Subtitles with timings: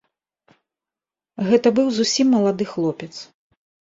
[1.49, 3.13] Гэта быў зусім малады хлопец.